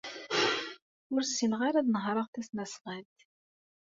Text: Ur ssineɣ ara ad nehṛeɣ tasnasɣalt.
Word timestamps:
Ur 1.13 1.21
ssineɣ 1.25 1.61
ara 1.67 1.77
ad 1.81 1.87
nehṛeɣ 1.89 2.27
tasnasɣalt. 2.29 3.17